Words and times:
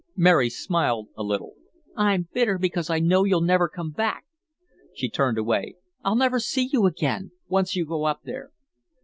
Mary 0.15 0.49
smiled 0.49 1.09
a 1.15 1.21
little. 1.21 1.53
"I'm 1.95 2.27
bitter 2.33 2.57
because 2.57 2.89
I 2.89 2.97
know 2.97 3.23
you'll 3.23 3.39
never 3.39 3.69
come 3.69 3.91
back." 3.91 4.25
She 4.95 5.11
turned 5.11 5.37
away. 5.37 5.75
"I'll 6.03 6.15
never 6.15 6.39
see 6.39 6.67
you 6.73 6.87
again, 6.87 7.29
once 7.47 7.75
you 7.75 7.85
go 7.85 8.05
up 8.05 8.21
there." 8.23 8.49